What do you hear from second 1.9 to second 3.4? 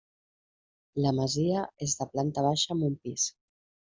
de planta baixa amb un pis.